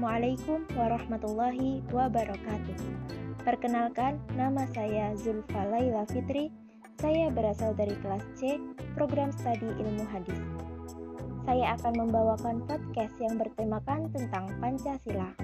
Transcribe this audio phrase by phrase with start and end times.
[0.00, 2.78] Assalamualaikum warahmatullahi wabarakatuh.
[3.44, 6.48] Perkenalkan, nama saya Zulfa Laila Fitri.
[6.96, 8.56] Saya berasal dari kelas C,
[8.96, 10.40] program studi ilmu hadis.
[11.44, 15.36] Saya akan membawakan podcast yang bertemakan tentang Pancasila.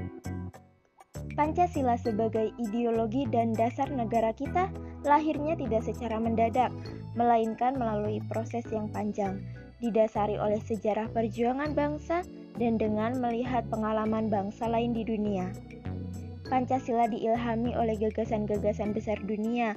[1.37, 4.73] Pancasila sebagai ideologi dan dasar negara kita
[5.05, 6.73] lahirnya tidak secara mendadak,
[7.13, 9.37] melainkan melalui proses yang panjang,
[9.85, 12.25] didasari oleh sejarah perjuangan bangsa
[12.57, 15.53] dan dengan melihat pengalaman bangsa lain di dunia.
[16.47, 19.75] Pancasila diilhami oleh gagasan-gagasan besar dunia,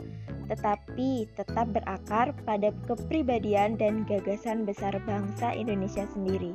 [0.50, 6.54] tetapi tetap berakar pada kepribadian dan gagasan besar bangsa Indonesia sendiri.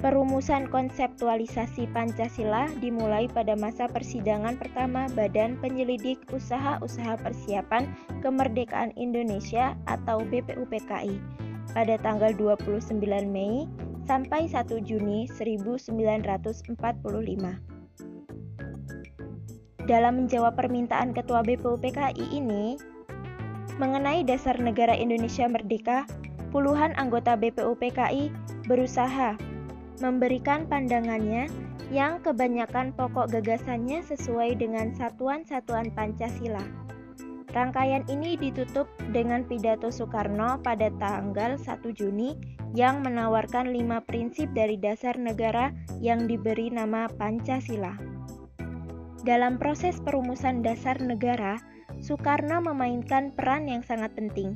[0.00, 7.84] Perumusan konseptualisasi Pancasila dimulai pada masa persidangan pertama Badan Penyelidik Usaha-Usaha Persiapan
[8.24, 11.20] Kemerdekaan Indonesia atau BPUPKI
[11.76, 12.96] pada tanggal 29
[13.28, 13.68] Mei
[14.10, 16.74] sampai 1 Juni 1945.
[19.86, 22.74] Dalam menjawab permintaan Ketua BPUPKI ini,
[23.78, 26.10] mengenai dasar negara Indonesia merdeka,
[26.50, 28.34] puluhan anggota BPUPKI
[28.66, 29.38] berusaha
[30.02, 31.46] memberikan pandangannya
[31.94, 36.89] yang kebanyakan pokok gagasannya sesuai dengan satuan-satuan Pancasila.
[37.50, 42.38] Rangkaian ini ditutup dengan pidato Soekarno pada tanggal 1 Juni
[42.78, 47.98] yang menawarkan lima prinsip dari dasar negara yang diberi nama Pancasila.
[49.26, 51.58] Dalam proses perumusan dasar negara,
[51.98, 54.54] Soekarno memainkan peran yang sangat penting.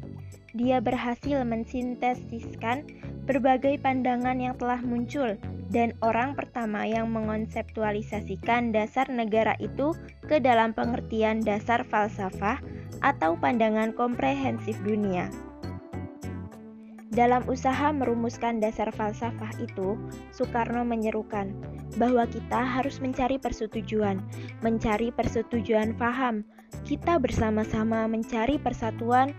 [0.54, 2.86] Dia berhasil mensintesiskan
[3.26, 5.34] berbagai pandangan yang telah muncul
[5.72, 12.60] dan orang pertama yang mengonseptualisasikan dasar negara itu ke dalam pengertian dasar falsafah
[13.00, 15.32] atau pandangan komprehensif dunia.
[17.14, 19.94] Dalam usaha merumuskan dasar falsafah itu,
[20.34, 21.54] Soekarno menyerukan
[21.94, 24.18] bahwa kita harus mencari persetujuan,
[24.66, 26.42] mencari persetujuan faham.
[26.82, 29.30] Kita bersama-sama mencari persatuan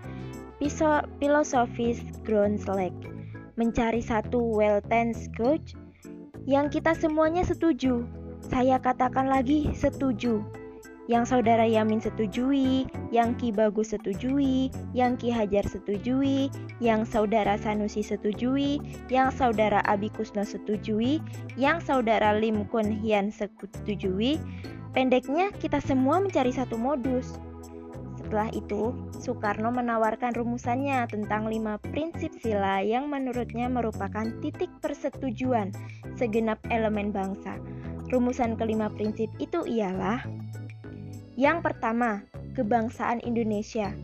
[1.20, 2.96] filosofis Groundslack,
[3.60, 4.56] mencari satu
[5.36, 5.76] coach
[6.46, 8.06] yang kita semuanya setuju.
[8.46, 10.46] Saya katakan lagi setuju
[11.06, 16.50] yang saudara Yamin setujui, yang Ki Bagus setujui, yang Ki Hajar setujui,
[16.82, 18.82] yang saudara Sanusi setujui,
[19.14, 21.22] yang saudara Abi Kusno setujui,
[21.58, 24.42] yang saudara Lim Kun Hian setujui.
[24.96, 27.38] Pendeknya, kita semua mencari satu modus.
[28.36, 35.72] Setelah itu, Soekarno menawarkan rumusannya tentang lima prinsip sila yang menurutnya merupakan titik persetujuan
[36.20, 37.56] segenap elemen bangsa.
[38.12, 40.20] Rumusan kelima prinsip itu ialah
[41.40, 42.28] yang pertama,
[42.60, 43.96] kebangsaan Indonesia.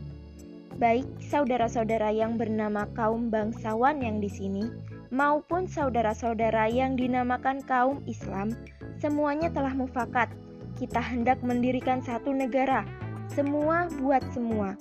[0.80, 4.64] Baik saudara-saudara yang bernama kaum bangsawan yang di sini,
[5.12, 8.56] maupun saudara-saudara yang dinamakan kaum Islam,
[8.96, 10.32] semuanya telah mufakat.
[10.80, 12.88] Kita hendak mendirikan satu negara,
[13.32, 14.76] semua buat semua.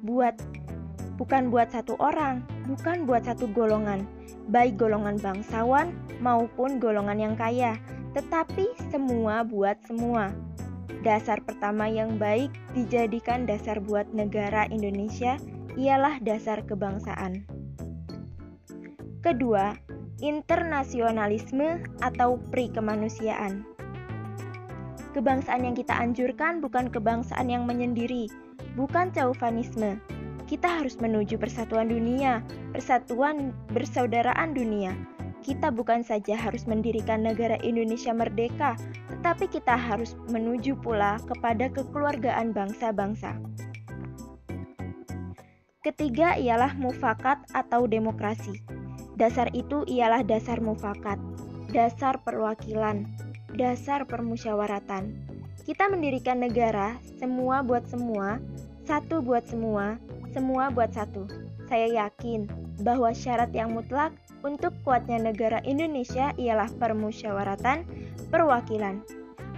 [0.00, 0.40] Buat
[1.20, 4.08] bukan buat satu orang, bukan buat satu golongan,
[4.48, 5.92] baik golongan bangsawan
[6.24, 7.76] maupun golongan yang kaya,
[8.16, 10.32] tetapi semua buat semua.
[11.04, 15.36] Dasar pertama yang baik dijadikan dasar buat negara Indonesia
[15.76, 17.44] ialah dasar kebangsaan.
[19.20, 19.76] Kedua,
[20.20, 23.64] internasionalisme atau pri kemanusiaan.
[25.10, 28.30] Kebangsaan yang kita anjurkan bukan kebangsaan yang menyendiri,
[28.78, 29.98] bukan chauvinisme.
[30.46, 34.94] Kita harus menuju persatuan dunia, persatuan bersaudaraan dunia.
[35.42, 38.78] Kita bukan saja harus mendirikan negara Indonesia merdeka,
[39.10, 43.34] tetapi kita harus menuju pula kepada kekeluargaan bangsa-bangsa.
[45.80, 48.62] Ketiga ialah mufakat atau demokrasi.
[49.18, 51.18] Dasar itu ialah dasar mufakat,
[51.72, 53.08] dasar perwakilan,
[53.54, 55.14] dasar permusyawaratan.
[55.66, 58.42] Kita mendirikan negara, semua buat semua,
[58.88, 60.00] satu buat semua,
[60.34, 61.26] semua buat satu.
[61.70, 62.50] Saya yakin
[62.82, 64.10] bahwa syarat yang mutlak
[64.42, 67.86] untuk kuatnya negara Indonesia ialah permusyawaratan,
[68.32, 69.04] perwakilan.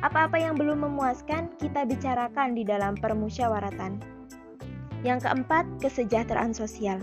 [0.02, 4.02] Apa-apa yang belum memuaskan kita bicarakan di dalam permusyawaratan.
[5.06, 6.98] Yang keempat, kesejahteraan sosial.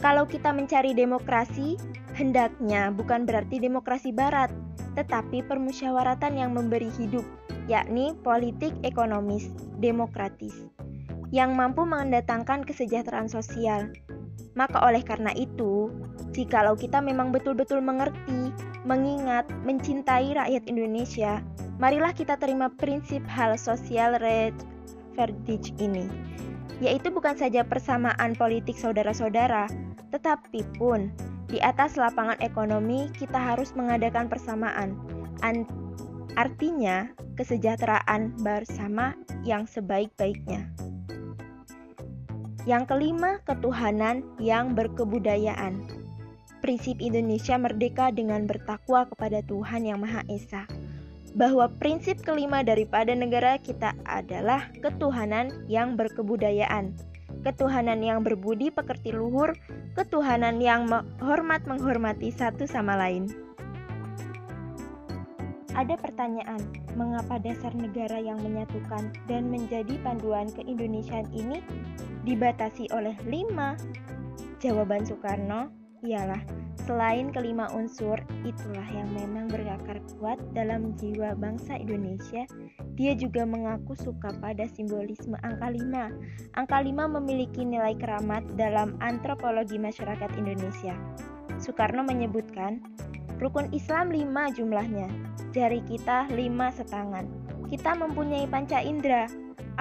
[0.00, 1.76] Kalau kita mencari demokrasi,
[2.20, 4.52] hendaknya bukan berarti demokrasi barat,
[4.92, 7.24] tetapi permusyawaratan yang memberi hidup,
[7.64, 9.48] yakni politik ekonomis,
[9.80, 10.68] demokratis,
[11.32, 13.88] yang mampu mendatangkan kesejahteraan sosial,
[14.52, 15.88] maka oleh karena itu,
[16.36, 18.52] jikalau kita memang betul-betul mengerti,
[18.84, 21.40] mengingat, mencintai rakyat Indonesia,
[21.80, 24.52] marilah kita terima prinsip hal sosial red
[25.16, 26.04] verdict ini,
[26.84, 29.72] yaitu bukan saja persamaan politik saudara-saudara,
[30.12, 31.08] tetapi pun
[31.50, 34.94] di atas lapangan ekonomi kita harus mengadakan persamaan.
[36.38, 40.70] artinya kesejahteraan bersama yang sebaik-baiknya.
[42.68, 45.90] Yang kelima, ketuhanan yang berkebudayaan.
[46.62, 50.62] Prinsip Indonesia merdeka dengan bertakwa kepada Tuhan Yang Maha Esa.
[51.34, 56.94] Bahwa prinsip kelima daripada negara kita adalah ketuhanan yang berkebudayaan.
[57.42, 59.56] Ketuhanan yang berbudi pekerti luhur,
[60.00, 60.88] ketuhanan yang
[61.20, 63.28] hormat menghormati satu sama lain.
[65.76, 66.64] Ada pertanyaan,
[66.96, 71.60] mengapa dasar negara yang menyatukan dan menjadi panduan keindonesiaan ini
[72.24, 73.76] dibatasi oleh lima?
[74.56, 76.40] Jawaban Soekarno ialah
[76.88, 82.48] selain kelima unsur, itulah yang memang berakar kuat dalam jiwa bangsa Indonesia.
[82.98, 86.10] Dia juga mengaku suka pada simbolisme angka lima.
[86.58, 90.96] Angka lima memiliki nilai keramat dalam antropologi masyarakat Indonesia.
[91.62, 92.82] Soekarno menyebutkan,
[93.38, 97.26] rukun Islam lima jumlahnya, Jari kita lima setangan.
[97.66, 99.26] Kita mempunyai panca indera,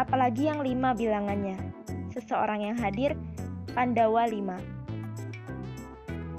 [0.01, 1.61] apalagi yang lima bilangannya.
[2.09, 3.13] Seseorang yang hadir,
[3.77, 4.57] Pandawa lima.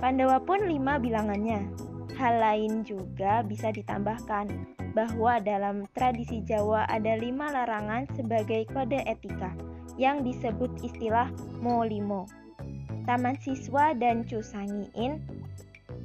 [0.01, 1.69] Pandawa pun lima bilangannya.
[2.17, 4.49] Hal lain juga bisa ditambahkan
[4.97, 9.53] bahwa dalam tradisi Jawa ada lima larangan sebagai kode etika
[10.01, 11.29] yang disebut istilah
[11.61, 12.25] molimo.
[13.05, 15.21] Taman Siswa dan Cusangiin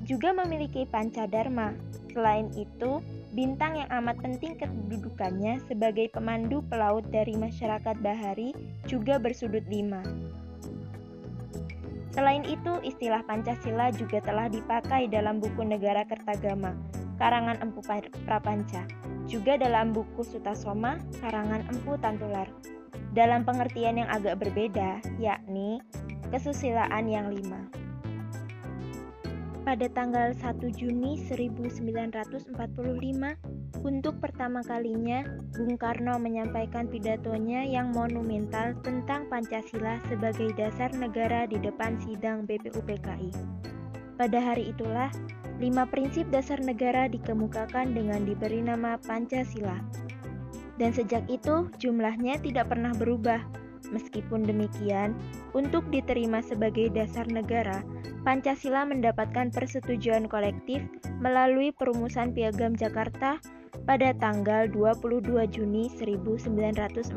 [0.04, 1.72] juga memiliki panca dharma.
[2.12, 3.00] Selain itu,
[3.32, 8.52] bintang yang amat penting kedudukannya sebagai pemandu pelaut dari masyarakat bahari
[8.88, 10.04] juga bersudut lima.
[12.14, 16.76] Selain itu, istilah Pancasila juga telah dipakai dalam buku Negara Kertagama,
[17.18, 17.82] karangan Empu
[18.28, 18.84] Prapanca,
[19.26, 22.48] juga dalam buku Sutasoma, karangan Empu Tantular.
[23.16, 25.80] Dalam pengertian yang agak berbeda, yakni
[26.30, 27.85] kesusilaan yang lima.
[29.66, 32.54] Pada tanggal 1 Juni 1945,
[33.82, 35.26] untuk pertama kalinya,
[35.58, 43.34] Bung Karno menyampaikan pidatonya yang monumental tentang Pancasila sebagai dasar negara di depan sidang BPUPKI.
[44.22, 45.10] Pada hari itulah,
[45.58, 49.82] lima prinsip dasar negara dikemukakan dengan diberi nama Pancasila.
[50.78, 53.65] Dan sejak itu, jumlahnya tidak pernah berubah.
[53.94, 55.14] Meskipun demikian,
[55.54, 57.84] untuk diterima sebagai dasar negara,
[58.26, 60.82] Pancasila mendapatkan persetujuan kolektif
[61.22, 63.38] melalui perumusan Piagam Jakarta
[63.86, 67.14] pada tanggal 22 Juni 1945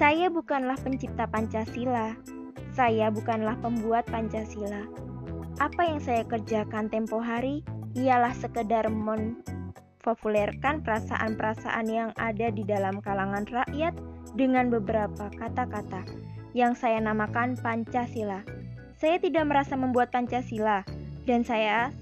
[0.00, 2.16] "Saya bukanlah pencipta Pancasila,
[2.72, 4.88] saya bukanlah pembuat Pancasila.
[5.58, 7.66] Apa yang saya kerjakan tempo hari
[7.98, 8.86] ialah sekedar
[10.08, 13.92] mempopulerkan perasaan-perasaan yang ada di dalam kalangan rakyat
[14.32, 16.00] dengan beberapa kata-kata
[16.56, 18.40] yang saya namakan Pancasila.
[18.96, 20.80] Saya tidak merasa membuat Pancasila,
[21.28, 21.92] dan saya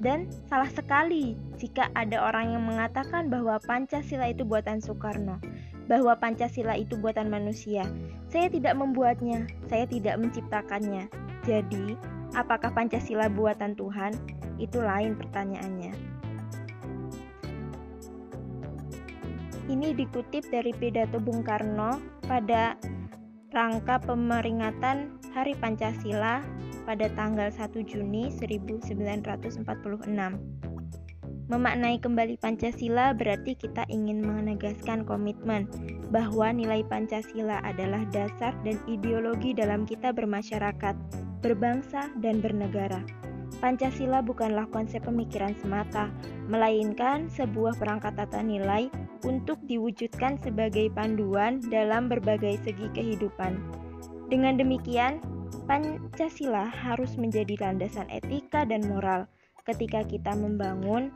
[0.00, 5.36] dan salah sekali jika ada orang yang mengatakan bahwa Pancasila itu buatan Soekarno,
[5.84, 7.84] bahwa Pancasila itu buatan manusia.
[8.32, 11.12] Saya tidak membuatnya, saya tidak menciptakannya.
[11.44, 11.92] Jadi,
[12.32, 14.16] apakah Pancasila buatan Tuhan?
[14.56, 15.92] Itu lain pertanyaannya.
[19.64, 21.96] Ini dikutip dari pidato Bung Karno
[22.28, 22.76] pada
[23.48, 26.44] rangka pemeringatan Hari Pancasila
[26.84, 29.64] pada tanggal 1 Juni 1946.
[31.48, 35.64] Memaknai kembali Pancasila berarti kita ingin menegaskan komitmen
[36.12, 40.92] bahwa nilai Pancasila adalah dasar dan ideologi dalam kita bermasyarakat,
[41.40, 43.23] berbangsa, dan bernegara.
[43.62, 46.10] Pancasila bukanlah konsep pemikiran semata,
[46.50, 48.90] melainkan sebuah perangkat tata nilai
[49.24, 53.56] untuk diwujudkan sebagai panduan dalam berbagai segi kehidupan.
[54.28, 55.20] Dengan demikian,
[55.64, 59.24] Pancasila harus menjadi landasan etika dan moral
[59.64, 61.08] ketika kita membangun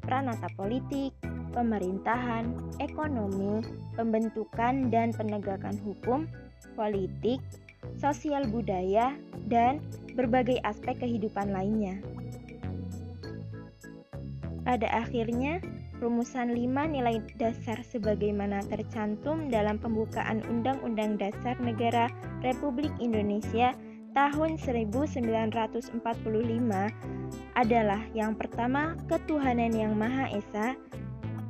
[0.00, 1.12] pranata politik,
[1.52, 2.48] pemerintahan,
[2.80, 3.60] ekonomi,
[3.92, 6.24] pembentukan dan penegakan hukum,
[6.74, 7.40] politik,
[8.00, 9.12] sosial budaya,
[9.46, 11.98] dan berbagai aspek kehidupan lainnya.
[14.64, 15.60] Pada akhirnya,
[16.00, 22.08] rumusan 5 nilai dasar sebagaimana tercantum dalam pembukaan Undang-Undang Dasar Negara
[22.40, 23.76] Republik Indonesia
[24.16, 26.00] tahun 1945
[27.58, 30.78] adalah yang pertama ketuhanan yang Maha Esa,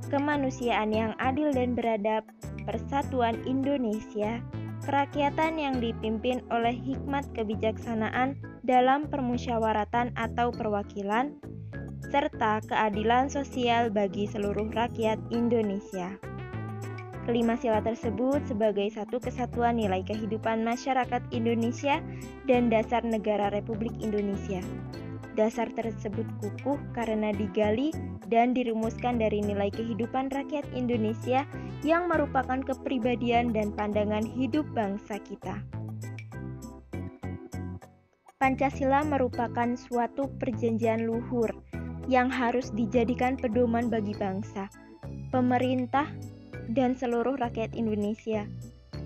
[0.09, 2.25] kemanusiaan yang adil dan beradab,
[2.65, 4.41] persatuan Indonesia,
[4.85, 11.41] kerakyatan yang dipimpin oleh hikmat kebijaksanaan dalam permusyawaratan atau perwakilan,
[12.13, 16.15] serta keadilan sosial bagi seluruh rakyat Indonesia.
[17.25, 22.05] Kelima sila tersebut sebagai satu kesatuan nilai kehidupan masyarakat Indonesia
[22.45, 24.61] dan dasar negara Republik Indonesia.
[25.35, 27.91] Dasar tersebut kukuh karena digali
[28.31, 31.43] dan dirumuskan dari nilai kehidupan rakyat Indonesia
[31.83, 35.59] yang merupakan kepribadian dan pandangan hidup bangsa kita.
[38.39, 41.51] Pancasila merupakan suatu perjanjian luhur
[42.07, 44.69] yang harus dijadikan pedoman bagi bangsa,
[45.33, 46.07] pemerintah,
[46.71, 48.45] dan seluruh rakyat Indonesia.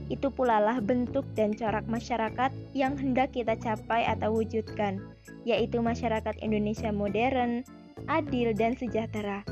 [0.08, 5.04] Itu pula lah bentuk dan corak masyarakat yang hendak kita capai atau wujudkan,
[5.44, 7.64] yaitu masyarakat Indonesia modern,
[8.08, 9.44] adil, dan sejahtera.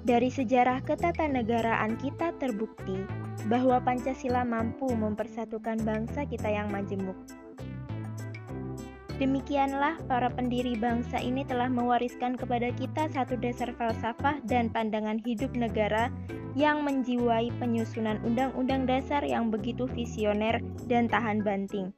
[0.00, 3.04] Dari sejarah ketatanegaraan kita terbukti
[3.46, 7.16] bahwa Pancasila mampu mempersatukan bangsa kita yang majemuk.
[9.20, 15.52] Demikianlah para pendiri bangsa ini telah mewariskan kepada kita satu dasar falsafah dan pandangan hidup
[15.52, 16.08] negara
[16.56, 21.92] yang menjiwai penyusunan undang-undang dasar yang begitu visioner dan tahan banting.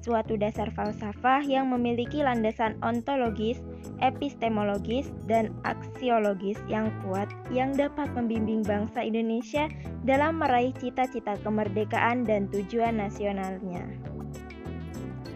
[0.00, 3.60] Suatu dasar falsafah yang memiliki landasan ontologis,
[4.00, 9.68] epistemologis, dan aksiologis yang kuat yang dapat membimbing bangsa Indonesia
[10.08, 13.84] dalam meraih cita-cita kemerdekaan dan tujuan nasionalnya.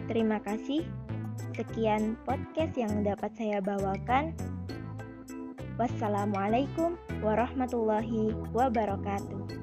[0.08, 0.86] Terima kasih.
[1.60, 4.32] Sekian podcast yang dapat saya bawakan.
[5.76, 9.59] Wassalamualaikum warahmatullahi wabarakatuh.